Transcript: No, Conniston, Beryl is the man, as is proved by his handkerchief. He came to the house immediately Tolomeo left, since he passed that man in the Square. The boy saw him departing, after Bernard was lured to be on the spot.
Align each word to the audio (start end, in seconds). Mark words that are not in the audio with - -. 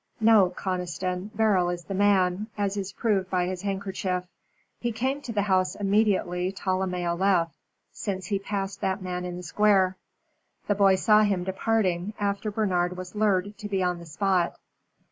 No, 0.19 0.49
Conniston, 0.57 1.29
Beryl 1.35 1.69
is 1.69 1.83
the 1.83 1.93
man, 1.93 2.47
as 2.57 2.75
is 2.75 2.91
proved 2.91 3.29
by 3.29 3.45
his 3.45 3.61
handkerchief. 3.61 4.23
He 4.79 4.91
came 4.91 5.21
to 5.21 5.31
the 5.31 5.43
house 5.43 5.75
immediately 5.75 6.51
Tolomeo 6.51 7.13
left, 7.15 7.53
since 7.91 8.25
he 8.25 8.39
passed 8.39 8.81
that 8.81 9.03
man 9.03 9.25
in 9.25 9.37
the 9.37 9.43
Square. 9.43 9.97
The 10.65 10.73
boy 10.73 10.95
saw 10.95 11.21
him 11.21 11.43
departing, 11.43 12.15
after 12.19 12.49
Bernard 12.49 12.97
was 12.97 13.13
lured 13.13 13.55
to 13.59 13.69
be 13.69 13.83
on 13.83 13.99
the 13.99 14.07
spot. 14.07 14.57